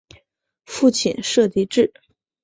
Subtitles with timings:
[0.65, 1.91] 父亲厍狄峙。